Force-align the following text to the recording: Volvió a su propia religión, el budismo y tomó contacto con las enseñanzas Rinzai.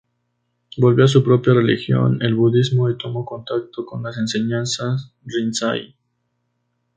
Volvió 0.77 1.05
a 1.05 1.07
su 1.07 1.23
propia 1.23 1.53
religión, 1.53 2.17
el 2.23 2.33
budismo 2.33 2.89
y 2.89 2.97
tomó 2.97 3.23
contacto 3.23 3.85
con 3.85 4.01
las 4.01 4.17
enseñanzas 4.17 5.13
Rinzai. 5.25 5.95